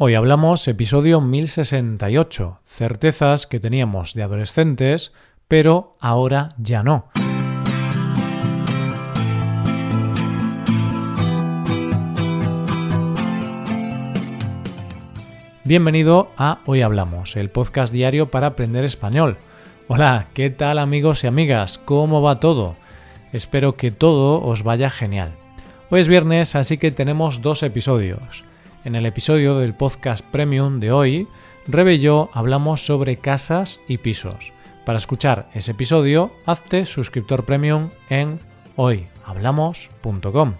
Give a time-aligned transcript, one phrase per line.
[0.00, 5.12] Hoy hablamos episodio 1068, certezas que teníamos de adolescentes,
[5.48, 7.08] pero ahora ya no.
[15.64, 19.36] Bienvenido a Hoy Hablamos, el podcast diario para aprender español.
[19.88, 21.76] Hola, ¿qué tal amigos y amigas?
[21.76, 22.76] ¿Cómo va todo?
[23.32, 25.32] Espero que todo os vaya genial.
[25.90, 28.44] Hoy es viernes, así que tenemos dos episodios.
[28.88, 31.28] En el episodio del podcast Premium de hoy,
[31.66, 34.54] Rebe y yo hablamos sobre casas y pisos.
[34.86, 38.38] Para escuchar ese episodio, hazte suscriptor premium en
[38.76, 40.54] hoyhablamos.com.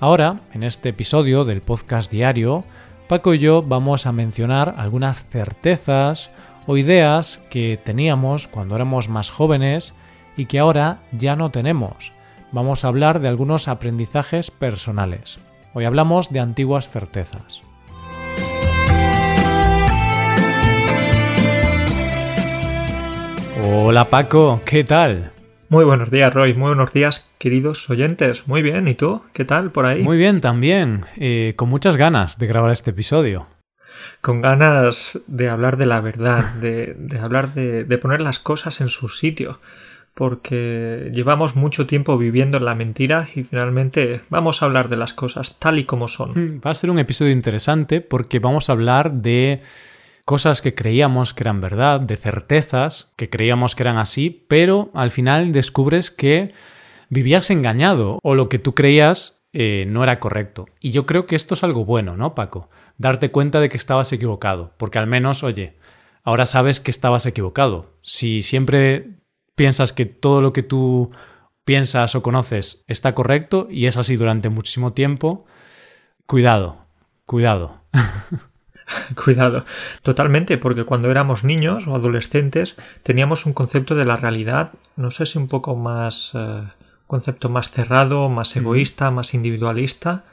[0.00, 2.64] Ahora, en este episodio del podcast diario,
[3.08, 6.30] Paco y yo vamos a mencionar algunas certezas
[6.66, 9.92] o ideas que teníamos cuando éramos más jóvenes
[10.34, 12.14] y que ahora ya no tenemos.
[12.52, 15.38] Vamos a hablar de algunos aprendizajes personales.
[15.72, 17.62] Hoy hablamos de antiguas certezas.
[23.62, 25.30] Hola Paco, ¿qué tal?
[25.68, 26.54] Muy buenos días, Roy.
[26.54, 28.48] Muy buenos días, queridos oyentes.
[28.48, 29.22] Muy bien, ¿y tú?
[29.32, 30.02] ¿Qué tal por ahí?
[30.02, 31.04] Muy bien, también.
[31.16, 33.46] Eh, con muchas ganas de grabar este episodio.
[34.22, 38.88] Con ganas de hablar de la verdad, de, hablar de, de poner las cosas en
[38.88, 39.60] su sitio
[40.14, 45.12] porque llevamos mucho tiempo viviendo en la mentira y finalmente vamos a hablar de las
[45.12, 46.30] cosas tal y como son.
[46.30, 49.62] Hmm, va a ser un episodio interesante porque vamos a hablar de
[50.24, 55.10] cosas que creíamos que eran verdad, de certezas que creíamos que eran así, pero al
[55.10, 56.52] final descubres que
[57.08, 60.66] vivías engañado o lo que tú creías eh, no era correcto.
[60.80, 62.68] Y yo creo que esto es algo bueno, ¿no, Paco?
[62.98, 65.74] Darte cuenta de que estabas equivocado, porque al menos, oye,
[66.22, 67.96] ahora sabes que estabas equivocado.
[68.02, 69.19] Si siempre
[69.54, 71.10] piensas que todo lo que tú
[71.64, 75.46] piensas o conoces está correcto y es así durante muchísimo tiempo,
[76.26, 76.86] cuidado,
[77.26, 77.82] cuidado.
[79.24, 79.64] cuidado.
[80.02, 85.26] Totalmente, porque cuando éramos niños o adolescentes teníamos un concepto de la realidad, no sé
[85.26, 86.32] si un poco más...
[86.34, 86.62] Eh,
[87.10, 90.26] concepto más cerrado, más egoísta, más individualista,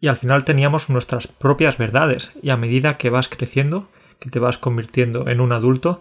[0.00, 3.88] y al final teníamos nuestras propias verdades, y a medida que vas creciendo,
[4.20, 6.00] que te vas convirtiendo en un adulto,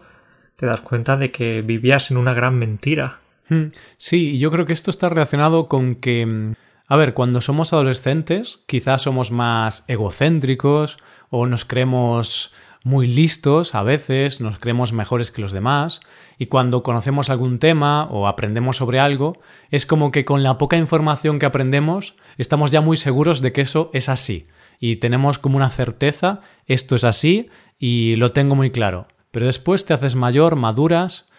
[0.56, 3.20] te das cuenta de que vivías en una gran mentira.
[3.50, 3.70] Hmm.
[3.98, 6.54] Sí, y yo creo que esto está relacionado con que, mm,
[6.88, 10.98] a ver, cuando somos adolescentes quizás somos más egocéntricos
[11.30, 12.54] o nos creemos
[12.84, 16.02] muy listos a veces, nos creemos mejores que los demás,
[16.38, 19.40] y cuando conocemos algún tema o aprendemos sobre algo,
[19.70, 23.62] es como que con la poca información que aprendemos estamos ya muy seguros de que
[23.62, 24.48] eso es así,
[24.80, 29.08] y tenemos como una certeza, esto es así, y lo tengo muy claro.
[29.31, 31.30] Pero después te haces mayor, maduras,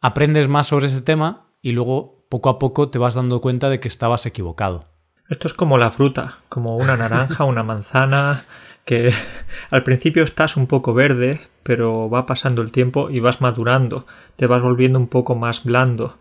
[0.00, 3.80] aprendes más sobre ese tema y luego poco a poco te vas dando cuenta de
[3.80, 4.80] que estabas equivocado.
[5.28, 8.44] Esto es como la fruta, como una naranja, una manzana,
[8.84, 9.12] que
[9.70, 14.06] al principio estás un poco verde, pero va pasando el tiempo y vas madurando,
[14.36, 16.18] te vas volviendo un poco más blando.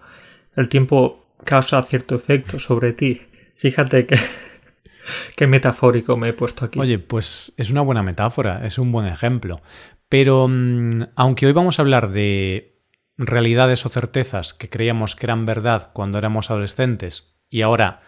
[0.56, 3.22] El tiempo causa cierto efecto sobre ti.
[3.56, 4.18] Fíjate que
[5.38, 6.80] qué metafórico me he puesto aquí.
[6.80, 9.62] Oye, pues es una buena metáfora, es un buen ejemplo.
[10.10, 12.82] Pero mm, aunque hoy vamos a hablar de
[13.18, 18.02] realidades o certezas que creíamos que eran verdad cuando éramos adolescentes y ahora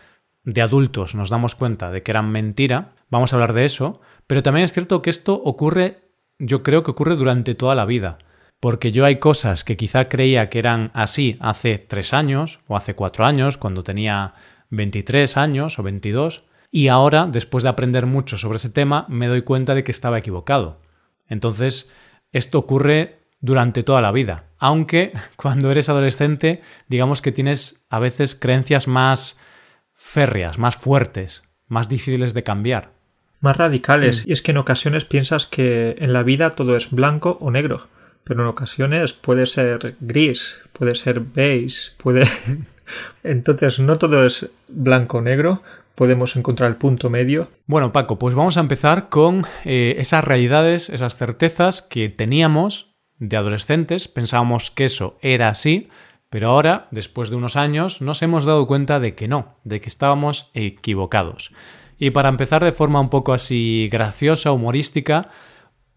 [0.43, 4.43] de adultos nos damos cuenta de que eran mentira, vamos a hablar de eso, pero
[4.43, 5.99] también es cierto que esto ocurre,
[6.37, 8.19] yo creo que ocurre durante toda la vida,
[8.59, 12.95] porque yo hay cosas que quizá creía que eran así hace tres años o hace
[12.95, 14.33] cuatro años, cuando tenía
[14.69, 19.41] 23 años o 22, y ahora, después de aprender mucho sobre ese tema, me doy
[19.41, 20.79] cuenta de que estaba equivocado.
[21.29, 21.91] Entonces,
[22.31, 24.45] esto ocurre durante toda la vida.
[24.57, 29.39] Aunque cuando eres adolescente, digamos que tienes a veces creencias más
[29.93, 32.91] férreas, más fuertes, más difíciles de cambiar.
[33.39, 34.25] Más radicales.
[34.27, 37.87] Y es que en ocasiones piensas que en la vida todo es blanco o negro.
[38.25, 42.27] Pero en ocasiones puede ser gris, puede ser beige, puede.
[43.23, 45.61] Entonces no todo es blanco o negro,
[45.99, 47.49] podemos encontrar el punto medio?
[47.65, 53.35] Bueno, Paco, pues vamos a empezar con eh, esas realidades, esas certezas que teníamos de
[53.35, 54.07] adolescentes.
[54.07, 55.89] Pensábamos que eso era así,
[56.29, 59.89] pero ahora, después de unos años, nos hemos dado cuenta de que no, de que
[59.89, 61.51] estábamos equivocados.
[61.97, 65.27] Y para empezar de forma un poco así graciosa, humorística,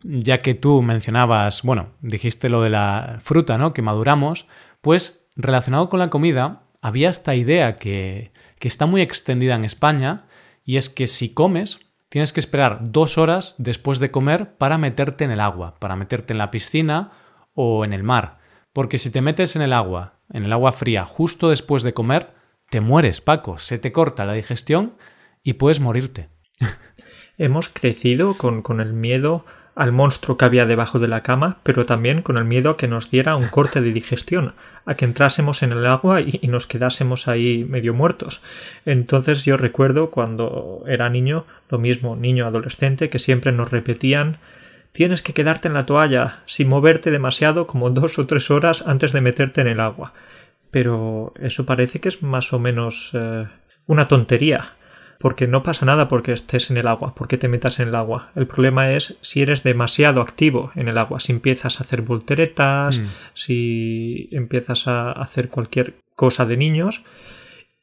[0.02, 3.72] ya que tú mencionabas, bueno, dijiste lo de la fruta, ¿no?
[3.72, 4.48] Que maduramos,
[4.80, 8.32] pues relacionado con la comida, había esta idea que
[8.62, 10.26] que está muy extendida en España
[10.64, 15.24] y es que si comes tienes que esperar dos horas después de comer para meterte
[15.24, 17.10] en el agua, para meterte en la piscina
[17.54, 18.38] o en el mar.
[18.72, 22.34] Porque si te metes en el agua, en el agua fría, justo después de comer,
[22.70, 24.94] te mueres, Paco, se te corta la digestión
[25.42, 26.28] y puedes morirte.
[27.38, 31.86] hemos crecido con, con el miedo al monstruo que había debajo de la cama, pero
[31.86, 34.54] también con el miedo a que nos diera un corte de digestión,
[34.84, 38.42] a que entrásemos en el agua y, nos quedásemos ahí medio muertos.
[38.84, 44.38] Entonces yo recuerdo cuando era niño, lo mismo, niño adolescente, que siempre nos repetían
[44.92, 49.12] tienes que quedarte en la toalla sin moverte demasiado como dos o tres horas antes
[49.12, 50.12] de meterte en el agua.
[50.70, 53.46] Pero eso parece que es más o menos eh,
[53.86, 54.72] una tontería
[55.22, 58.32] porque no pasa nada porque estés en el agua, porque te metas en el agua.
[58.34, 62.98] El problema es si eres demasiado activo en el agua, si empiezas a hacer volteretas,
[62.98, 63.04] hmm.
[63.32, 67.04] si empiezas a hacer cualquier cosa de niños.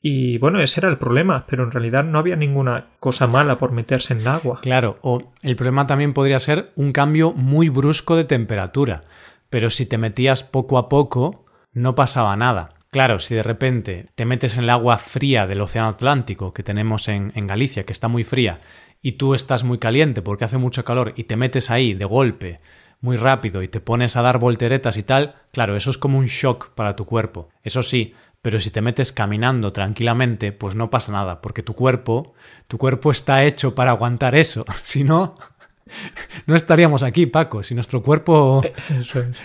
[0.02, 3.72] Y bueno, ese era el problema, pero en realidad no había ninguna cosa mala por
[3.72, 4.60] meterse en el agua.
[4.62, 9.04] Claro, o el problema también podría ser un cambio muy brusco de temperatura,
[9.50, 12.79] pero si te metías poco a poco, no pasaba nada.
[12.92, 17.08] Claro, si de repente te metes en el agua fría del Océano Atlántico que tenemos
[17.08, 18.62] en, Galicia, que está muy fría,
[19.02, 22.60] y tú estás muy caliente porque hace mucho calor y te metes ahí de golpe,
[23.00, 26.26] muy rápido, y te pones a dar volteretas y tal, claro, eso es como un
[26.26, 27.50] shock para tu cuerpo.
[27.64, 32.34] Eso sí, pero si te metes caminando tranquilamente, pues no pasa nada, porque tu cuerpo,
[32.68, 34.66] tu cuerpo está hecho para aguantar eso.
[34.82, 35.36] Si no,
[36.48, 37.62] no estaríamos aquí, Paco.
[37.62, 38.64] Si nuestro cuerpo...
[38.90, 39.38] Eso es.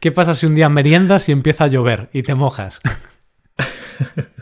[0.00, 2.80] ¿Qué pasa si un día meriendas y empieza a llover y te mojas?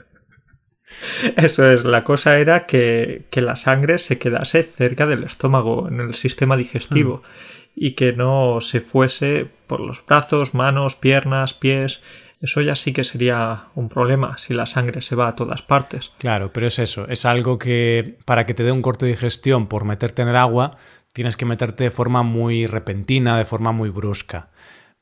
[1.37, 6.15] Eso es, la cosa era que, la sangre se quedase cerca del estómago, en el
[6.15, 7.71] sistema digestivo, mm.
[7.77, 12.01] y que no se fuese por los brazos, manos, piernas, pies.
[12.41, 16.13] Eso ya sí que sería un problema si la sangre se va a todas partes.
[16.19, 19.69] Claro, pero es eso, es algo que para que te dé un corte de digestión
[19.69, 20.77] por meterte en el agua,
[21.15, 24.51] tienes que meterte de forma muy repentina, de forma muy brusca.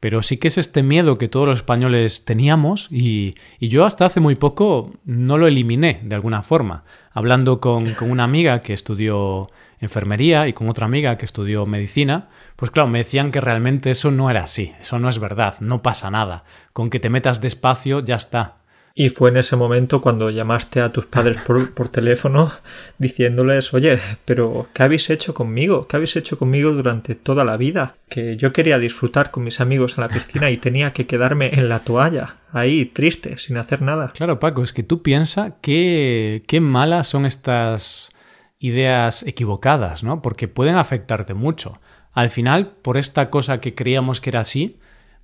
[0.05, 4.21] Pero sí que es este miedo que todos los españoles teníamos y, yo hasta hace
[4.21, 6.85] muy poco no lo eliminé de alguna forma.
[7.13, 9.47] Hablando con, con, una amiga que estudió
[9.81, 14.11] enfermería y con otra amiga que estudió medicina, pues claro, me decían que realmente eso
[14.11, 16.45] no era así, eso no es verdad, no pasa nada.
[16.75, 18.57] Con que te metas despacio ya está.
[18.97, 21.39] Y fue en ese momento cuando llamaste a tus padres
[21.75, 22.53] por, teléfono
[22.99, 25.89] diciéndoles, oye, pero ¿qué habéis hecho conmigo?
[25.89, 27.97] ¿Qué habéis hecho conmigo durante toda la vida?
[28.09, 31.69] Que yo quería disfrutar con mis amigos en la piscina y tenía que quedarme en
[31.69, 34.13] la toalla, ahí, triste, sin hacer nada.
[34.15, 38.13] Claro, Paco, es que tú piensas qué, qué malas son estas
[38.61, 40.23] ideas equivocadas, ¿no?
[40.23, 41.81] Porque pueden afectarte mucho.
[42.13, 44.79] Al final, por esta cosa que creíamos que era así,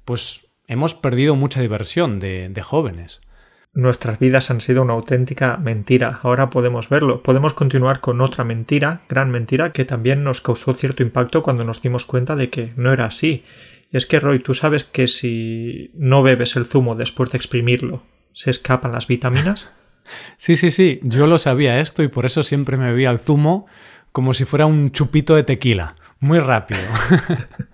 [0.05, 3.21] pues hemos perdido mucha diversión de, de jóvenes
[3.73, 6.21] nuestras vidas han sido una auténtica mentira.
[6.23, 7.23] Ahora podemos verlo.
[7.23, 11.81] Podemos continuar con otra mentira, gran mentira, que también nos causó cierto impacto cuando nos
[11.81, 13.45] dimos cuenta de que no era así.
[13.93, 18.03] Y es que, Roy, tú sabes que si no bebes el zumo después de exprimirlo,
[18.33, 19.71] se escapan las vitaminas.
[20.39, 23.67] Sí, sí, sí, yo lo sabía esto y por eso siempre me bebía el zumo
[24.11, 25.95] como si fuera un chupito de tequila.
[26.19, 26.81] Muy rápido.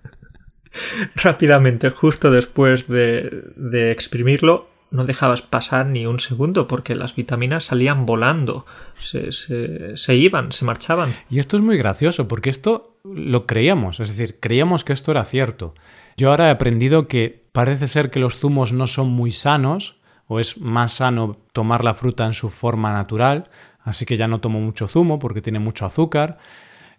[1.15, 7.65] Rápidamente, justo después de, de exprimirlo, no dejabas pasar ni un segundo porque las vitaminas
[7.65, 11.15] salían volando, se, se, iban, se marchaban.
[11.29, 15.25] Y esto es muy gracioso porque esto lo creíamos, es decir, creíamos que esto era
[15.25, 15.75] cierto.
[16.17, 19.97] Yo ahora he aprendido que parece ser que los zumos no son muy sanos
[20.29, 23.45] o es más sano tomar la fruta en su forma natural,
[23.81, 26.39] así que ya no tomo mucho zumo porque tiene mucho azúcar.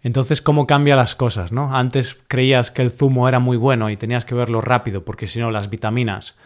[0.02, 1.52] Entonces, ¿cómo cambia las cosas?
[1.52, 1.74] ¿no?
[1.74, 5.40] Antes creías que el zumo era muy bueno y tenías que verlo rápido porque si
[5.40, 6.36] no las vitaminas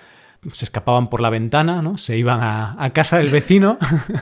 [0.50, 1.98] se escapaban por la ventana, ¿no?
[1.98, 3.74] Se iban a, casa del vecino.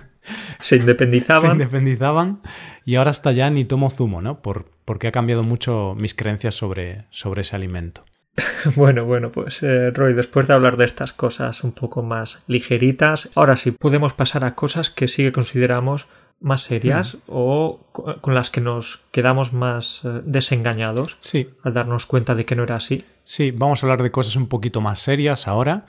[0.61, 1.43] se independizaban.
[1.43, 2.41] Se independizaban.
[2.85, 4.43] Y ahora hasta ya ni tomo zumo, ¿no?
[4.43, 8.05] Por, porque ha cambiado mucho mis creencias sobre, sobre ese alimento.
[8.77, 13.29] Bueno, bueno, pues eh, Roy, después de hablar de estas cosas un poco más ligeritas,
[13.35, 16.09] ahora sí podemos pasar a cosas que sí que consideramos
[16.41, 17.19] más serias hmm.
[17.29, 21.51] o con las que nos quedamos más eh, desengañados sí.
[21.63, 23.05] al darnos cuenta de que no era así.
[23.25, 25.87] Sí, vamos a hablar de cosas un poquito más serias ahora.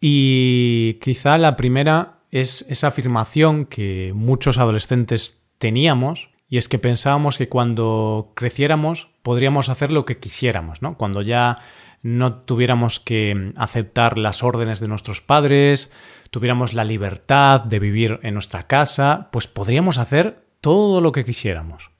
[0.00, 7.36] Y quizá la primera es esa afirmación que muchos adolescentes teníamos, y es que pensábamos
[7.38, 10.96] que cuando creciéramos podríamos hacer lo que quisiéramos, ¿no?
[10.96, 11.58] Cuando ya
[12.02, 15.90] no tuviéramos que aceptar las órdenes de nuestros padres,
[16.30, 21.90] tuviéramos la libertad de vivir en nuestra casa, pues podríamos hacer todo lo que quisiéramos.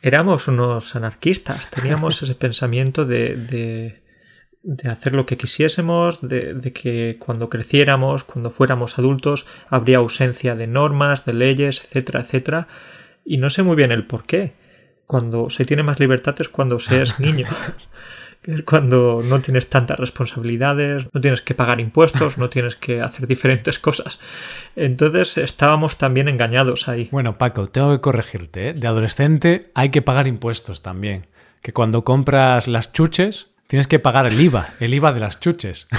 [0.00, 4.00] Éramos unos anarquistas, teníamos ese pensamiento de,
[4.62, 10.56] de, hacer lo que quisiésemos, de, de, que cuando creciéramos, cuando fuéramos adultos, habría ausencia
[10.56, 12.68] de normas, de leyes, etcétera, etcétera.
[13.24, 14.54] Y no sé muy bien el por qué.
[15.06, 17.46] Cuando se tiene más libertad es cuando se es niño.
[18.44, 23.28] Es cuando no tienes tantas responsabilidades, no tienes que pagar impuestos, no tienes que hacer
[23.28, 24.18] diferentes cosas.
[24.74, 27.08] Entonces estábamos también engañados ahí.
[27.12, 28.70] Bueno, Paco, tengo que corregirte.
[28.70, 28.74] ¿eh?
[28.74, 31.26] De adolescente hay que pagar impuestos también.
[31.62, 35.88] Que cuando compras las chuches, tienes que pagar el IVA, el IVA de las chuches.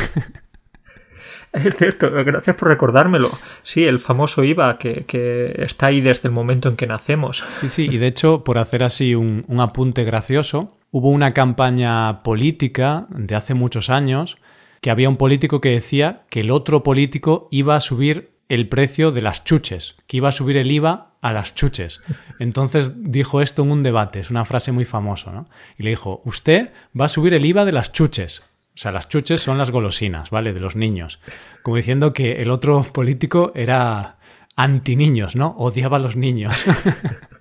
[1.53, 3.29] Es cierto, gracias por recordármelo.
[3.61, 7.45] Sí, el famoso IVA que, está ahí desde el momento en que nacemos.
[7.61, 12.21] Sí, sí, y de hecho, por hacer así un, un apunte gracioso, hubo una campaña
[12.21, 14.37] política de hace muchos años
[14.79, 19.11] que había un político que decía que el otro político iba a subir el precio
[19.11, 22.01] de las chuches, que iba a subir el IVA a las chuches.
[22.37, 25.47] Entonces dijo esto en un debate, es una frase muy famosa, ¿no?
[25.79, 28.41] Y le dijo, usted va a subir el IVA de las chuches.
[28.75, 30.53] O sea, las chuches son las golosinas, ¿vale?
[30.53, 31.19] De los niños.
[31.63, 34.17] Como diciendo que el otro político era
[34.55, 35.55] anti niños, ¿no?
[35.57, 36.65] Odiaba a los niños.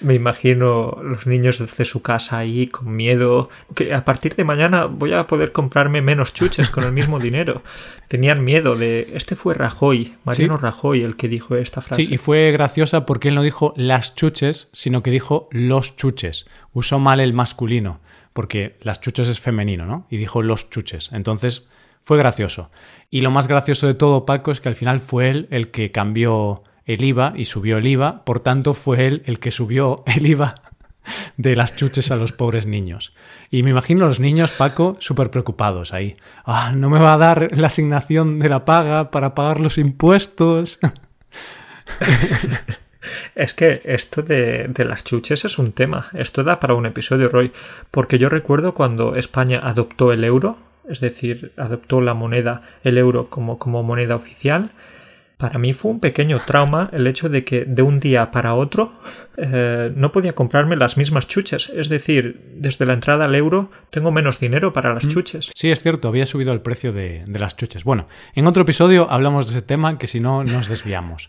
[0.00, 4.86] Me imagino los niños desde su casa ahí con miedo, que a partir de mañana
[4.86, 7.62] voy a poder comprarme menos chuches con el mismo dinero.
[8.08, 9.12] Tenían miedo de...
[9.14, 12.02] Este fue Rajoy, Mariano Rajoy, el que dijo esta frase.
[12.02, 16.46] Sí, y fue graciosa porque él no dijo las chuches, sino que dijo los chuches.
[16.72, 18.00] Usó mal el masculino
[18.32, 20.06] porque las chuches es femenino, ¿no?
[20.10, 21.10] Y dijo los chuches.
[21.12, 21.66] Entonces
[22.04, 22.70] fue gracioso.
[23.10, 25.90] Y lo más gracioso de todo, Paco, es que al final fue él el que
[25.90, 30.26] cambió el IVA y subió el IVA, por tanto fue él el que subió el
[30.26, 30.54] IVA
[31.36, 33.12] de las chuches a los pobres niños.
[33.50, 36.14] Y me imagino los niños, Paco, súper preocupados ahí.
[36.44, 40.78] Ah, no me va a dar la asignación de la paga para pagar los impuestos.
[43.34, 46.08] Es que esto de, las chuches es un tema.
[46.12, 47.52] Esto da para un episodio, Roy.
[47.90, 50.58] Porque yo recuerdo cuando España adoptó el euro,
[50.88, 54.70] es decir, adoptó la moneda, el euro como, como moneda oficial.
[55.42, 58.92] Para mí fue un pequeño trauma el hecho de que de un día para otro
[59.36, 61.68] eh, no podía comprarme las mismas chuches.
[61.74, 65.08] Es decir, desde la entrada al euro tengo menos dinero para las mm.
[65.08, 65.50] chuches.
[65.52, 67.82] Sí, es cierto, había subido el precio de, de las chuches.
[67.82, 68.06] Bueno,
[68.36, 71.28] en otro episodio hablamos de ese tema que si no nos desviamos.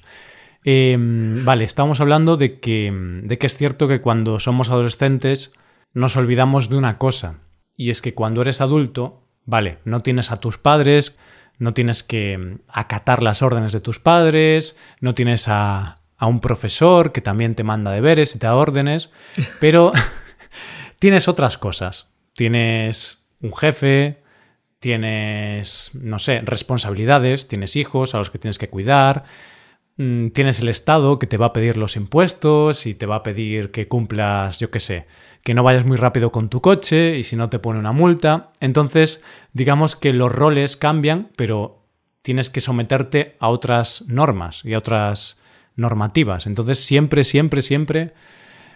[0.63, 2.93] Em, vale, estamos hablando de que,
[3.23, 5.53] de que es cierto que cuando somos adolescentes
[5.95, 7.39] nos olvidamos de una cosa,
[7.75, 11.17] y es que cuando eres adulto, vale, no tienes a tus padres,
[11.57, 17.11] no tienes que acatar las órdenes de tus padres, no tienes a, a un profesor
[17.11, 19.11] que también te manda deberes y te da órdenes,
[19.59, 19.91] pero
[20.99, 22.09] tienes otras cosas.
[22.33, 24.23] Tienes un jefe,
[24.79, 29.23] tienes, no sé, responsabilidades, tienes hijos a los que tienes que cuidar,
[29.95, 33.71] tienes el Estado que te va a pedir los impuestos y te va a pedir
[33.71, 35.05] que cumplas, yo qué sé,
[35.43, 38.51] que no vayas muy rápido con tu coche y si no te pone una multa.
[38.59, 39.23] Entonces,
[39.53, 41.83] digamos que los roles cambian, pero
[42.23, 45.39] tienes que someterte a otras normas y a otras
[45.75, 46.47] normativas.
[46.47, 48.13] Entonces, siempre, siempre, siempre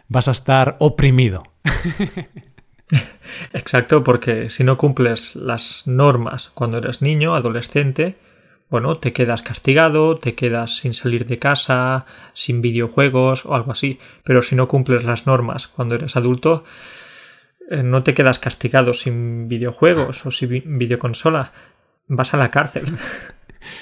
[0.07, 1.43] vas a estar oprimido.
[3.53, 8.17] Exacto, porque si no cumples las normas cuando eres niño, adolescente,
[8.69, 13.99] bueno, te quedas castigado, te quedas sin salir de casa, sin videojuegos o algo así.
[14.23, 16.65] Pero si no cumples las normas cuando eres adulto,
[17.69, 21.53] eh, no te quedas castigado sin videojuegos o sin videoconsola.
[22.07, 22.85] Vas a la cárcel.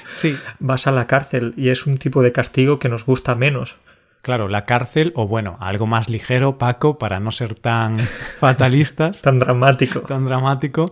[0.10, 0.36] Sí.
[0.58, 3.78] Vas a la cárcel y es un tipo de castigo que nos gusta menos.
[4.24, 7.96] Claro, la cárcel o bueno, algo más ligero, Paco, para no ser tan
[8.40, 9.22] fatalistas.
[9.22, 10.00] tan dramático.
[10.00, 10.92] Tan dramático,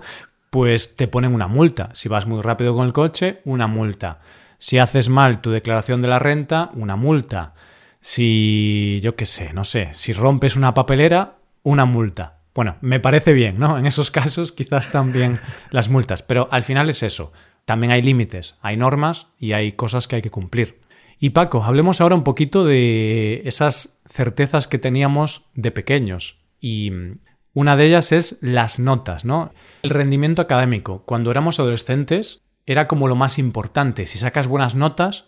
[0.54, 1.90] pues te ponen una multa.
[1.94, 4.20] Si vas muy rápido con el coche, una multa.
[4.60, 7.56] Si haces mal tu declaración de la renta, una multa.
[8.02, 12.38] Si, yo qué sé, no sé, si rompes una papelera, una multa.
[12.54, 13.80] Bueno, me parece bien, ¿no?
[13.80, 15.40] En esos casos quizás también
[15.72, 17.34] las multas, pero al final es eso.
[17.66, 20.82] También hay límites, hay normas y hay cosas que hay que cumplir.
[21.18, 26.38] Y Paco, hablemos ahora un poquito de esas certezas que teníamos de pequeños.
[26.62, 26.92] Y
[27.54, 29.54] una de ellas es las notas, ¿no?
[29.84, 31.04] El rendimiento académico.
[31.06, 34.06] Cuando éramos adolescentes era como lo más importante.
[34.06, 35.26] Si sacas buenas notas,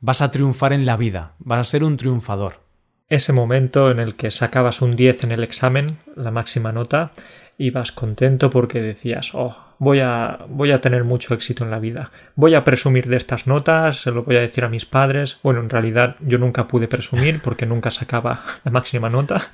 [0.00, 2.62] vas a triunfar en la vida, vas a ser un triunfador.
[3.08, 7.12] Ese momento en el que sacabas un 10 en el examen, la máxima nota,
[7.58, 12.10] ibas contento porque decías, oh, voy a, voy a tener mucho éxito en la vida.
[12.34, 15.38] Voy a presumir de estas notas, se lo voy a decir a mis padres.
[15.42, 19.52] Bueno, en realidad yo nunca pude presumir porque nunca sacaba la máxima nota.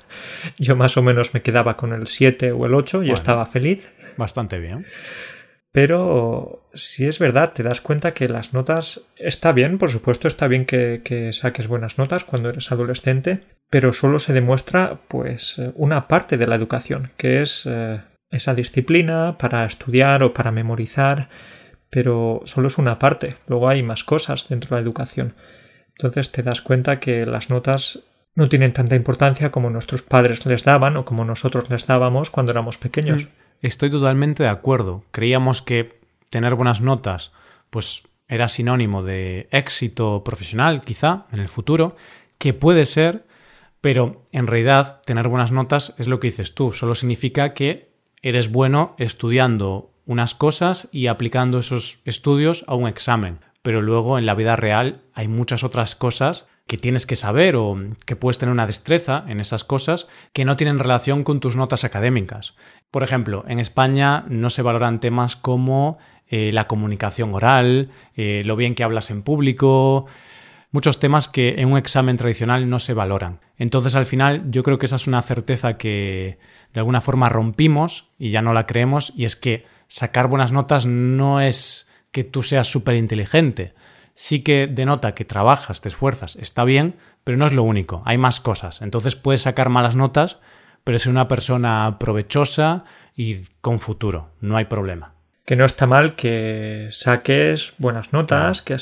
[0.57, 3.93] Yo más o menos me quedaba con el 7 o el 8 y estaba feliz.
[4.17, 4.85] Bastante bien.
[5.73, 10.47] Pero si es verdad, te das cuenta que las notas está bien, por supuesto, está
[10.47, 13.39] bien que, saques buenas notas cuando eres adolescente,
[13.71, 18.01] pero solo se demuestra pues una parte de la educación, que es eh,
[18.33, 21.29] esa disciplina para estudiar o para memorizar,
[21.89, 25.35] pero solo es una parte, luego hay más cosas dentro de la educación.
[25.97, 27.99] Entonces te das cuenta que las notas
[28.35, 32.51] no tienen tanta importancia como nuestros padres les daban o como nosotros les dábamos cuando
[32.51, 33.25] éramos pequeños.
[33.25, 33.27] Mm.
[33.61, 35.05] estoy totalmente de acuerdo.
[35.11, 35.99] Creíamos que
[36.31, 37.31] tener buenas notas,
[37.69, 41.95] pues era sinónimo de éxito profesional, quizá, en el futuro,
[42.39, 43.25] que puede ser,
[43.81, 47.92] pero en realidad tener buenas notas es lo que dices tú, solo significa que
[48.23, 53.39] eres bueno estudiando unas cosas y aplicando esos estudios a un examen.
[53.61, 57.75] Pero luego en la vida real hay muchas otras cosas que tienes que saber o
[58.05, 61.83] que puedes tener una destreza en esas cosas que no tienen relación con tus notas
[61.83, 62.55] académicas.
[62.89, 68.55] Por ejemplo, en España no se valoran temas como eh, la comunicación oral, eh, lo
[68.55, 70.07] bien que hablas en público,
[70.73, 73.39] muchos temas que en un examen tradicional no se valoran.
[73.57, 76.39] Entonces al final yo creo que esa es una certeza que
[76.73, 80.85] de alguna forma rompimos y ya no la creemos y es que sacar buenas notas
[80.85, 83.73] no es que tú seas súper inteligente.
[84.15, 88.17] Sí que denota que trabajas, te esfuerzas, está bien, pero no es lo único, hay
[88.17, 88.81] más cosas.
[88.81, 90.39] Entonces puedes sacar malas notas,
[90.83, 92.83] pero ser una persona provechosa
[93.15, 95.13] y con futuro, no hay problema
[95.45, 98.77] que no está mal que saques buenas notas, que,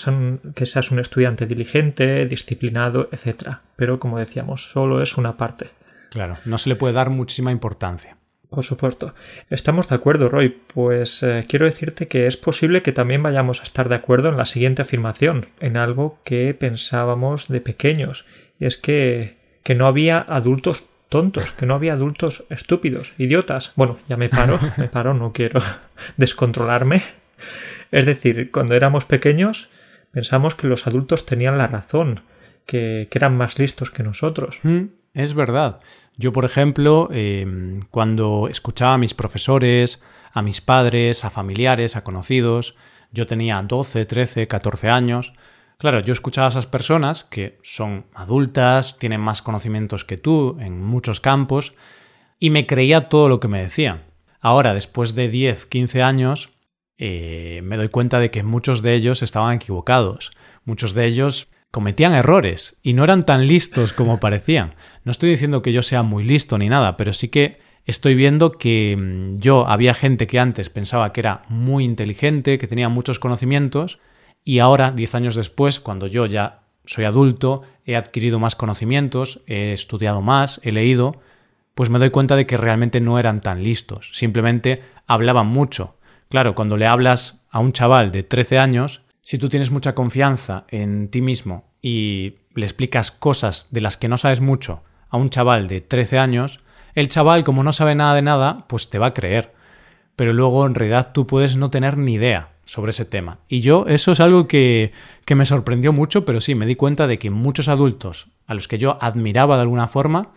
[0.56, 3.58] que seas un estudiante diligente, disciplinado, etc.
[3.76, 5.70] Pero como decíamos, solo es una parte.
[6.12, 8.18] Claro, no se le puede dar muchísima importancia.
[8.50, 9.16] Por supuesto.
[9.50, 10.50] Estamos de acuerdo, Roy.
[10.74, 14.36] Pues eh, quiero decirte que es posible que también vayamos a estar de acuerdo en
[14.36, 18.26] la siguiente afirmación, en algo que pensábamos de pequeños,
[18.60, 23.74] y es que, que no había adultos tontos, que no había adultos estúpidos, idiotas.
[23.76, 25.62] Bueno, ya me paro, me paro, no quiero
[26.18, 27.04] descontrolarme.
[27.92, 29.70] Es decir, cuando éramos pequeños
[30.12, 32.22] pensamos que los adultos tenían la razón,
[32.66, 34.60] que, eran más listos que nosotros.
[34.64, 35.82] Mm, es verdad.
[36.18, 40.02] Yo, por ejemplo, em, cuando escuchaba a mis profesores,
[40.32, 42.76] a mis padres, a familiares, a conocidos,
[43.12, 45.34] yo tenía 12, 13, 14 años,
[45.82, 50.80] Claro, yo escuchaba a esas personas que son adultas, tienen más conocimientos que tú en
[50.80, 51.74] muchos campos,
[52.38, 54.04] y me creía todo lo que me decían.
[54.42, 56.52] Ahora, después de 10, 15 años,
[57.00, 60.34] eh, me doy cuenta de que muchos de ellos estaban equivocados.
[60.66, 64.76] Muchos de ellos cometían errores y no eran tan listos como parecían.
[65.04, 68.52] No estoy diciendo que yo sea muy listo ni nada, pero sí que estoy viendo
[68.52, 73.18] que mm, yo había gente que antes pensaba que era muy inteligente, que tenía muchos
[73.18, 73.98] conocimientos,
[74.44, 79.74] y ahora, diez años después, cuando yo ya soy adulto, he adquirido más conocimientos, he
[79.74, 81.22] estudiado más, he leído,
[81.76, 85.96] pues me doy cuenta de que realmente no eran tan listos, simplemente hablaban mucho.
[86.30, 90.66] Claro, cuando le hablas a un chaval de 13 años, si tú tienes mucha confianza
[90.70, 95.30] en ti mismo y le explicas cosas de las que no sabes mucho a un
[95.30, 96.62] chaval de 13 años,
[96.96, 99.54] el chaval, como no sabe nada de nada, pues te va a creer.
[100.16, 103.40] Pero luego en realidad tú puedes no tener ni idea sobre ese tema.
[103.50, 104.94] Y yo eso es algo que,
[105.26, 108.70] que me sorprendió mucho, pero sí, me di cuenta de que muchos adultos a los
[108.70, 110.30] que yo admiraba de alguna forma,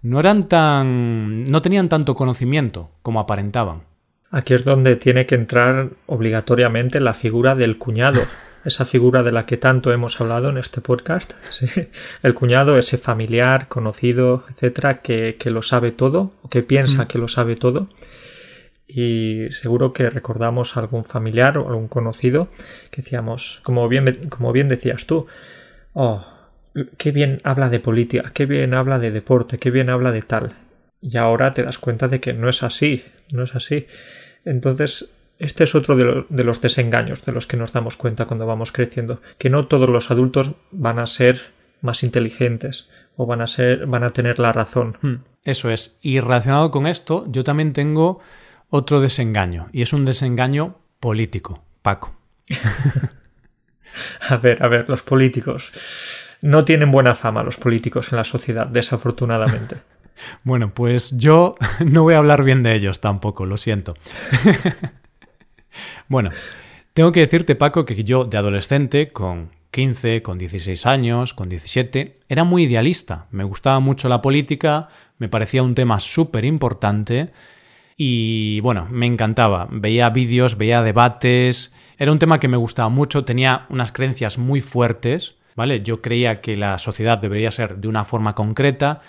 [0.00, 1.44] no eran tan.
[1.44, 3.82] no tenían tanto conocimiento como aparentaban.
[4.30, 8.22] Aquí es donde tiene que entrar obligatoriamente la figura del cuñado,
[8.64, 11.34] esa figura de la que tanto hemos hablado en este podcast.
[12.22, 17.18] El cuñado, ese familiar, conocido, etcétera, que, que lo sabe todo, o que piensa que
[17.18, 17.88] lo sabe todo,
[18.94, 22.48] y seguro que recordamos a algún familiar o algún conocido
[22.90, 25.26] que decíamos, como bien, como bien decías tú,
[25.94, 26.26] oh,
[26.98, 30.52] qué bien habla de política, qué bien habla de deporte, qué bien habla de tal.
[31.00, 33.86] Y ahora te das cuenta de que no es así, no es así.
[34.44, 38.46] Entonces, este es otro de, de los desengaños de los que nos damos cuenta cuando
[38.46, 41.40] vamos creciendo, que no todos los adultos van a ser
[41.80, 44.98] más inteligentes o van a ser van a tener la razón.
[45.00, 45.98] Hmm, eso es.
[46.02, 48.20] Y relacionado con esto, yo también tengo
[48.74, 52.16] otro desengaño, y es un desengaño político, Paco.
[54.30, 55.72] a ver, a ver, los políticos.
[56.40, 59.76] No tienen buena fama los políticos en la sociedad, desafortunadamente.
[60.42, 63.94] bueno, pues yo no voy a hablar bien de ellos tampoco, lo siento.
[66.08, 66.30] bueno,
[66.94, 72.20] tengo que decirte, Paco, que yo de adolescente, con 15, con 16 años, con 17,
[72.26, 73.26] era muy idealista.
[73.32, 77.32] Me gustaba mucho la política, me parecía un tema súper importante
[77.96, 79.68] y bueno, me encantaba.
[79.70, 81.74] Veía vídeos, veía debates.
[81.98, 85.82] Era un tema que me gustaba mucho, tenía unas creencias muy fuertes, ¿vale?
[85.82, 89.00] Yo creía que la sociedad debería ser de una forma concreta.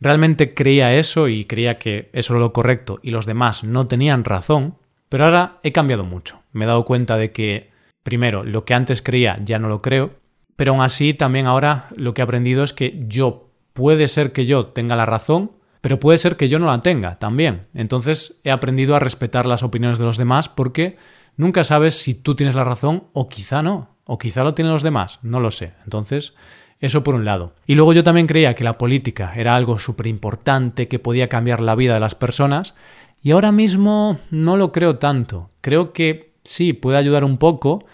[0.00, 4.24] Realmente creía eso y creía que eso era lo correcto y los demás no tenían
[4.24, 4.76] razón.
[5.08, 6.42] Pero ahora he cambiado mucho.
[6.52, 7.70] Me he dado cuenta de que,
[8.02, 10.10] primero, lo que antes creía ya no lo creo.
[10.56, 14.46] Pero aún así, también ahora lo que he aprendido es que yo puede ser que
[14.46, 15.52] yo tenga la razón,
[15.86, 17.68] pero puede ser que yo no la tenga también.
[17.72, 20.96] Entonces he aprendido a respetar las opiniones de los demás porque
[21.36, 24.82] nunca sabes si tú tienes la razón o quizá no, o quizá lo tienen los
[24.82, 25.74] demás, no lo sé.
[25.84, 26.34] Entonces,
[26.80, 27.54] eso por un lado.
[27.68, 31.60] Y luego yo también creía que la política era algo súper importante que podía cambiar
[31.60, 32.74] la vida de las personas
[33.22, 35.50] Y ahora mismo no lo creo tanto.
[35.60, 37.86] Creo que sí, puede ayudar un poco,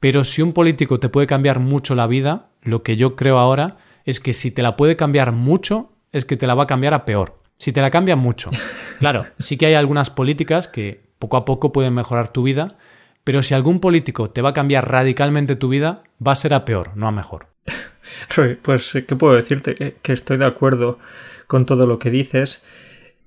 [0.00, 3.76] pero si un político te puede cambiar mucho la vida, lo que yo creo ahora
[4.06, 6.94] es que si te la puede cambiar mucho, es que te la va a cambiar
[6.94, 7.38] a peor.
[7.58, 8.50] Si te la cambia mucho.
[8.98, 12.78] Claro, sí que hay algunas políticas que poco a poco pueden mejorar tu vida,
[13.24, 16.64] pero si algún político te va a cambiar radicalmente tu vida, va a ser a
[16.64, 17.48] peor, no a mejor.
[18.62, 19.96] Pues, ¿qué puedo decirte?
[20.00, 20.98] Que estoy de acuerdo
[21.46, 22.62] con todo lo que dices.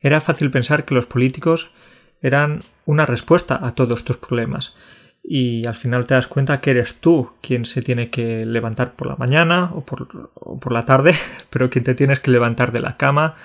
[0.02, 1.70] Era fácil pensar que los políticos
[2.24, 4.74] eran una respuesta a todos tus problemas
[5.24, 9.08] y al final te das cuenta que eres tú quien se tiene que levantar por
[9.08, 11.14] la mañana o por, la tarde,
[11.50, 13.36] pero quien te tienes que levantar de la cama,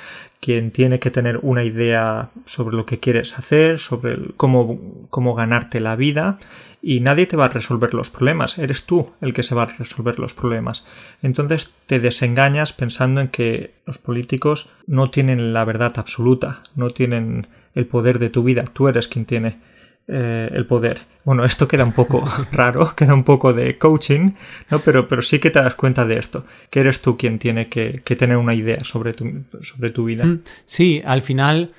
[0.40, 5.80] quien tiene que tener una idea sobre lo que quieres hacer, sobre cómo, cómo ganarte
[5.80, 6.38] la vida
[6.86, 9.76] y nadie te va a resolver los problemas, eres tú el que se va a
[9.78, 10.84] resolver los problemas.
[11.22, 17.46] Entonces te desengañas pensando en que los políticos no tienen la verdad absoluta, no tienen
[17.74, 19.58] el poder de tu vida, tú eres quien tiene
[20.06, 21.00] eh, el poder.
[21.24, 24.32] Bueno, esto queda un poco raro, queda un poco de coaching,
[24.70, 24.78] ¿no?
[24.80, 28.02] Pero, pero sí que te das cuenta de esto, que eres tú quien tiene que,
[28.18, 30.26] tener una idea sobre tu, sobre tu vida.
[30.26, 31.72] Mm, sí, al final,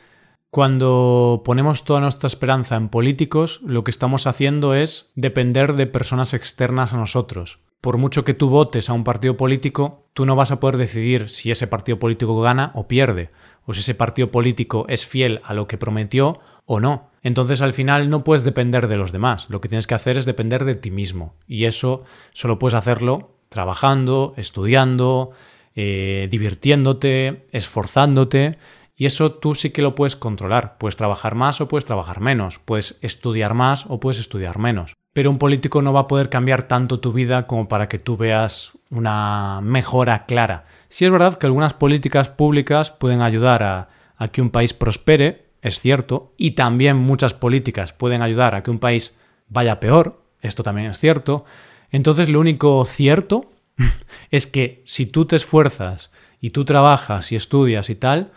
[0.50, 6.34] cuando ponemos toda nuestra esperanza en políticos, lo que estamos haciendo es depender de personas
[6.34, 7.60] externas a nosotros.
[7.80, 11.30] Por mucho que tú votes a un partido político, tú no vas a poder decidir
[11.30, 13.30] si ese partido político gana o pierde,
[13.66, 17.10] o si ese partido político es fiel a lo que prometió o no.
[17.22, 20.26] Entonces al final no puedes depender de los demás, lo que tienes que hacer es
[20.26, 25.32] depender de ti mismo y eso solo puedes hacerlo trabajando, estudiando,
[25.76, 28.58] eh, divirtiéndote, esforzándote
[28.96, 30.78] y eso tú sí que lo puedes controlar.
[30.78, 34.94] Puedes trabajar más o puedes trabajar menos, puedes estudiar más o puedes estudiar menos.
[35.14, 38.18] Pero un político no va a poder cambiar tanto tu vida como para que tú
[38.18, 40.66] veas una mejora clara.
[40.88, 45.45] Sí es verdad que algunas políticas públicas pueden ayudar a, a que un país prospere,
[45.66, 49.18] es cierto, y también muchas políticas pueden ayudar a que un país
[49.50, 51.44] vaya peor, esto también es cierto.
[51.90, 53.52] Entonces lo único cierto
[54.32, 58.32] es que si tú te esfuerzas y tú trabajas y estudias y tal,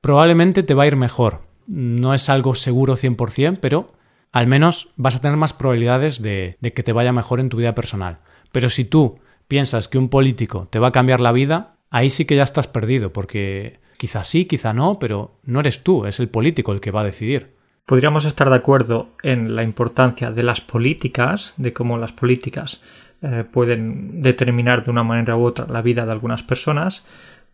[0.00, 1.42] probablemente te va a ir mejor.
[1.68, 3.92] No es algo seguro 100%, pero
[4.32, 7.58] al menos vas a tener más probabilidades de, de que te vaya mejor en tu
[7.58, 8.18] vida personal.
[8.50, 12.24] Pero si tú piensas que un político te va a cambiar la vida, ahí sí
[12.24, 16.28] que ya estás perdido, porque Quizá sí, quizá no, pero no eres tú, es el
[16.28, 17.54] político el que va a decidir.
[17.86, 22.82] Podríamos estar de acuerdo en la importancia de las políticas, de cómo las políticas
[23.22, 27.06] eh, pueden determinar de una manera u otra la vida de algunas personas,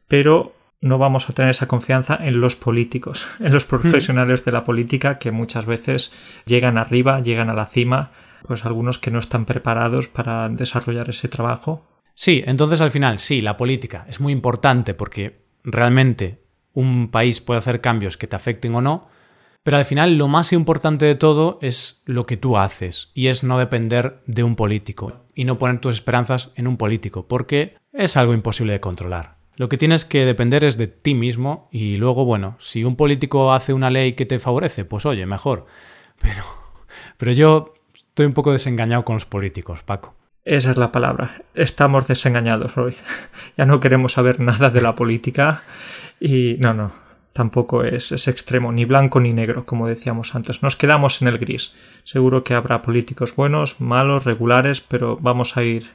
[0.09, 4.65] pero no vamos a tener esa confianza en los políticos, en los profesionales de la
[4.65, 6.13] política que muchas veces
[6.45, 8.11] llegan arriba, llegan a la cima,
[8.47, 11.85] pues algunos que no están preparados para desarrollar ese trabajo.
[12.15, 16.43] Sí, entonces al final sí, la política es muy importante porque realmente
[16.75, 19.09] un país puede hacer cambios que te afecten o no,
[19.63, 23.45] pero al final lo más importante de todo es lo que tú haces y es
[23.45, 28.17] no depender de un político y no poner tus esperanzas en un político, porque es
[28.17, 29.37] algo imposible de controlar.
[29.57, 33.53] Lo que tienes que depender es de ti mismo y luego, bueno, si un político
[33.53, 35.67] hace una ley que te favorece, pues oye, mejor.
[36.23, 36.45] Pero,
[37.17, 40.15] pero yo estoy un poco desengañado con los políticos, Paco.
[40.45, 41.43] Esa es la palabra.
[41.55, 42.97] Estamos desengañados hoy.
[43.57, 45.63] ya no queremos saber nada de la política
[46.21, 46.93] y no, no,
[47.33, 50.63] tampoco es, es, extremo, ni blanco ni negro, como decíamos antes.
[50.63, 51.75] Nos quedamos en el gris.
[52.05, 55.91] Seguro que habrá políticos buenos, malos, regulares, pero vamos a ir,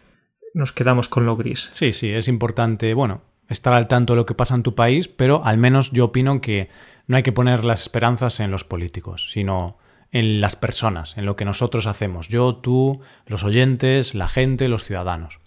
[0.53, 1.69] nos quedamos con lo gris.
[1.73, 5.07] Sí, sí, es importante, bueno, estar al tanto de lo que pasa en tu país,
[5.07, 6.69] pero al menos yo opino que
[7.07, 9.77] no hay que poner las esperanzas en los políticos, sino
[10.11, 14.83] en las personas, en lo que nosotros hacemos, yo, tú, los oyentes, la gente, los
[14.83, 15.39] ciudadanos.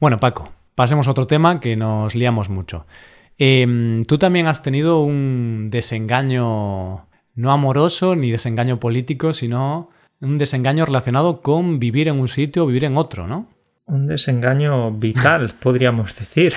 [0.00, 2.86] Bueno, Paco, pasemos a otro tema que nos liamos mucho.
[3.38, 9.90] Em, tú también has tenido un desengaño no amoroso ni desengaño político, sino
[10.20, 13.48] un desengaño relacionado con vivir en un sitio o vivir en otro, ¿no?
[13.86, 16.54] Un desengaño vital, podríamos decir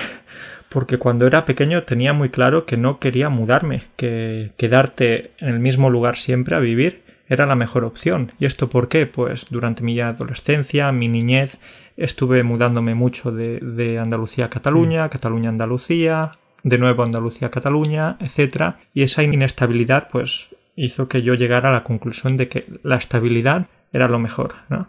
[0.72, 5.60] porque cuando era pequeño tenía muy claro que no quería mudarme, que quedarte en el
[5.60, 7.01] mismo lugar siempre a vivir
[7.32, 8.32] era la mejor opción.
[8.38, 9.06] ¿Y esto por qué?
[9.06, 11.58] Pues durante mi adolescencia, mi niñez,
[11.96, 15.08] estuve mudándome mucho de, Andalucía a Cataluña, mm.
[15.08, 18.74] Cataluña a Andalucía, de nuevo Andalucía a Cataluña, etc.
[18.92, 23.66] Y esa inestabilidad pues hizo que yo llegara a la conclusión de que la estabilidad
[23.94, 24.54] era lo mejor.
[24.68, 24.88] ¿no?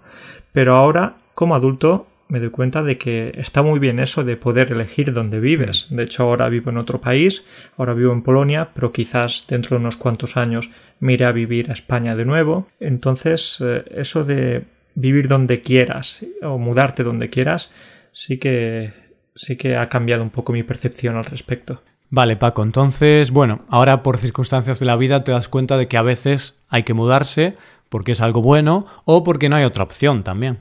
[0.52, 4.72] Pero ahora, como adulto, me doy cuenta de que está muy bien eso de poder
[4.72, 5.88] elegir dónde vives.
[5.90, 7.44] De hecho, ahora vivo en otro país,
[7.78, 11.70] ahora vivo en Polonia, pero quizás dentro de unos cuantos años me iré a vivir
[11.70, 12.68] a España de nuevo.
[12.80, 14.64] Entonces, eh, eso de
[14.96, 17.72] vivir donde quieras o mudarte donde quieras,
[18.14, 18.94] sí que
[19.36, 21.82] sí que ha cambiado un poco mi percepción al respecto.
[22.10, 25.98] Vale, Paco, entonces, bueno, ahora por circunstancias de la vida te das cuenta de que
[25.98, 27.56] a veces hay que mudarse
[27.90, 30.60] porque es algo bueno o porque no hay otra opción también.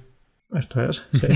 [0.55, 1.29] Esto es, sí.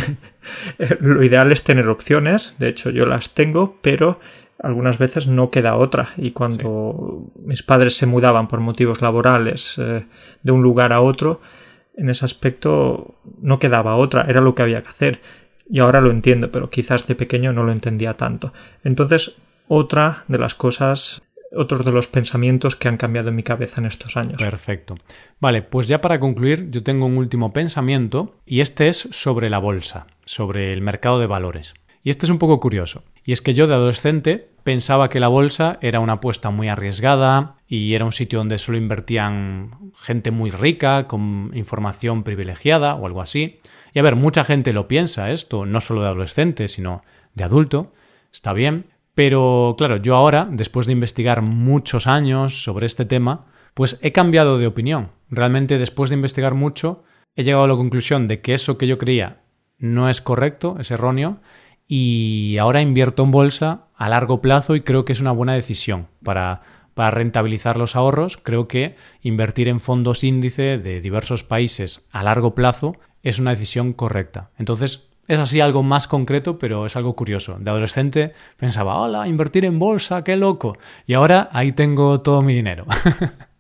[1.01, 4.21] Lo ideal es tener opciones, de hecho yo las tengo, pero
[4.63, 6.11] algunas veces no queda otra.
[6.17, 10.05] Y cuando mis padres se mudaban por motivos laborales eh,
[10.43, 11.41] de un lugar a otro,
[11.97, 15.21] en ese aspecto no quedaba otra, era lo que había que hacer.
[15.69, 18.53] Y ahora lo entiendo, pero quizás de pequeño no lo entendía tanto.
[18.85, 23.81] Entonces, otra de las cosas, otros de los pensamientos que han cambiado en mi cabeza
[23.81, 24.43] en estos años.
[24.43, 24.97] Perfecto.
[25.41, 29.59] Vale, pues ya para concluir, yo tengo un último pensamiento y este es sobre la
[29.59, 31.75] bolsa, sobre el mercado de valores.
[32.03, 33.03] Y este es un poco curioso.
[33.25, 37.57] Y es que yo de adolescente pensaba que la bolsa era una apuesta muy arriesgada
[37.67, 43.23] y era un sitio donde solo invertían gente muy rica, con información privilegiada o algo
[43.23, 43.59] así.
[43.93, 47.03] Y a ver, mucha gente lo piensa esto, no solo de adolescente, sino
[47.35, 47.91] de adulto.
[48.33, 48.87] Está bien.
[49.17, 54.59] Pero claro, yo ahora, después de investigar muchos años sobre este tema, pues he cambiado
[54.59, 55.11] de opinión.
[55.31, 57.03] Realmente después de investigar mucho,
[57.35, 59.41] he llegado a la conclusión de que eso que yo creía
[59.79, 61.41] no es correcto, es erróneo,
[61.89, 66.09] y ahora invierto en bolsa a largo plazo y creo que es una buena decisión
[66.23, 66.61] para,
[66.93, 68.37] para rentabilizar los ahorros.
[68.37, 73.95] Creo que invertir en fondos índice de diversos países a largo plazo es una decisión
[73.95, 74.51] correcta.
[74.59, 77.57] Entonces, es así algo más concreto, pero es algo curioso.
[77.59, 80.77] De adolescente pensaba, hola, invertir en bolsa, qué loco.
[81.07, 82.87] Y ahora ahí tengo todo mi dinero.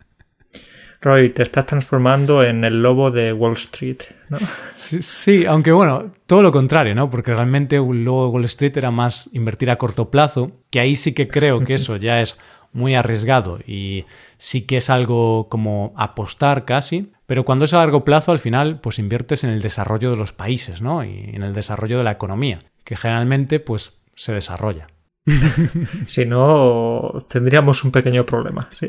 [1.00, 3.98] Roy, te estás transformando en el lobo de Wall Street,
[4.28, 4.38] ¿no?
[4.70, 7.10] Sí, aunque bueno, todo lo contrario, ¿no?
[7.10, 10.96] Porque realmente un lobo de Wall Street era más invertir a corto plazo, que ahí
[10.96, 12.38] sí que creo que eso ya es
[12.76, 14.04] muy arriesgado y
[14.38, 18.80] sí que es algo como apostar casi, pero cuando es a largo plazo al final
[18.80, 21.02] pues inviertes en el desarrollo de los países, ¿no?
[21.02, 24.88] Y en el desarrollo de la economía, que generalmente pues se desarrolla.
[26.06, 28.86] si no, tendríamos un pequeño problema, sí.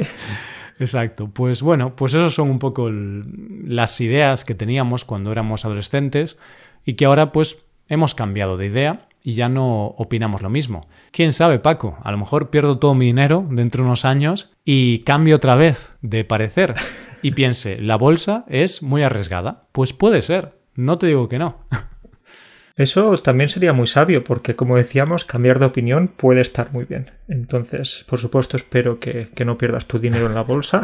[0.80, 1.30] Exacto.
[1.30, 6.38] Pues bueno, pues esas son un poco las ideas que teníamos cuando éramos adolescentes
[6.86, 10.88] y que ahora pues hemos cambiado de idea y ya no opinamos lo mismo.
[11.12, 11.98] ¿Quién sabe, Paco?
[12.02, 15.98] A lo mejor pierdo todo mi dinero dentro de unos años y cambio otra vez
[16.02, 16.76] de parecer
[17.22, 19.68] y piense, la bolsa es muy arriesgada.
[19.74, 21.58] Pues puede ser, no te digo que no.
[22.78, 27.12] Eso también sería muy sabio, porque como decíamos, cambiar de opinión puede estar muy bien.
[27.28, 30.84] Entonces, por supuesto, espero que, no pierdas tu dinero en la bolsa.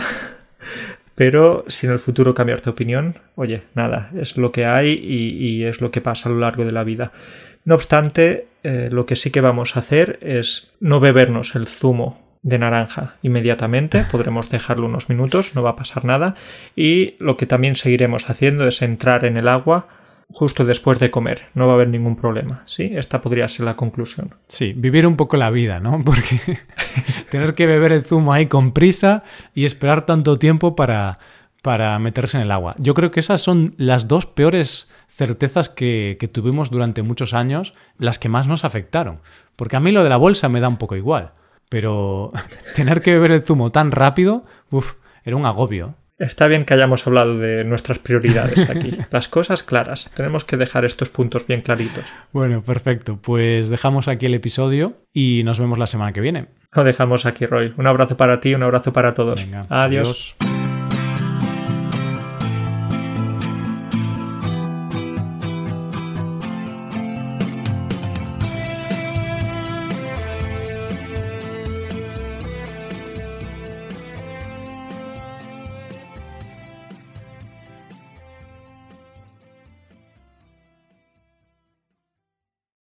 [1.15, 5.63] Pero si en el futuro cambias de opinión, oye, nada, es lo que hay y,
[5.63, 7.11] es lo que pasa a lo largo de la vida.
[7.65, 12.21] No obstante, eh, lo que sí que vamos a hacer es no bebernos el zumo
[12.41, 16.35] de naranja inmediatamente, podremos dejarlo unos minutos, no va a pasar nada.
[16.75, 19.87] Y lo que también seguiremos haciendo es entrar en el agua
[20.33, 21.43] justo después de comer.
[21.53, 22.63] No va a haber ningún problema.
[22.65, 22.91] ¿Sí?
[22.93, 24.35] Esta podría ser la conclusión.
[24.47, 26.01] Sí, vivir un poco la vida, ¿no?
[26.05, 26.39] Porque
[27.29, 31.19] tener que beber el zumo ahí con prisa y esperar tanto tiempo para,
[31.61, 32.75] para meterse en el agua.
[32.79, 37.73] Yo creo que esas son las dos peores certezas que, que, tuvimos durante muchos años,
[37.97, 39.19] las que más nos afectaron.
[39.55, 41.31] Porque a mí lo de la bolsa me da un poco igual.
[41.69, 42.31] Pero
[42.75, 45.95] tener que beber el zumo tan rápido, uff, era un agobio.
[46.19, 48.97] Está bien que hayamos hablado de nuestras prioridades aquí.
[49.11, 50.11] Las cosas claras.
[50.15, 52.03] Tenemos que dejar estos puntos bien claritos.
[52.31, 53.19] Bueno, perfecto.
[53.21, 56.45] Pues dejamos aquí el episodio y nos vemos la semana que viene.
[56.71, 57.73] Lo dejamos aquí, Roy.
[57.77, 59.45] Un abrazo para ti, un abrazo para todos.
[59.69, 60.35] adiós.